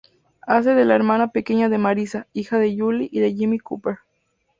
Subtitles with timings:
[0.47, 3.99] Hace de la hermana pequeña de Marissa, hija de Julie y de Jimmy Cooper.